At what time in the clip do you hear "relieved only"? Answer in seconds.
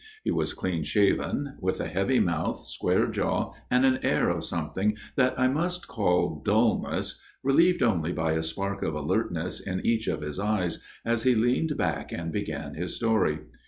7.43-8.11